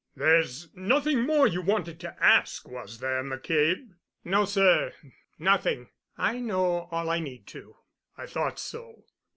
"There's 0.15 0.69
nothing 0.73 1.27
more 1.27 1.45
you 1.45 1.61
wanted 1.61 1.99
to 1.99 2.17
ask, 2.23 2.67
was 2.67 3.01
there, 3.01 3.23
McCabe?" 3.23 3.91
"No, 4.25 4.45
sir, 4.45 4.93
nothing. 5.37 5.89
I 6.17 6.39
know 6.39 6.87
all 6.89 7.11
I 7.11 7.19
need 7.19 7.45
to." 7.49 7.75
"I 8.17 8.25
thought 8.25 8.57
so. 8.57 9.05